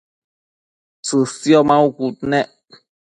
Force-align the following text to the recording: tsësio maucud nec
tsësio 1.05 1.59
maucud 1.69 2.15
nec 2.31 2.49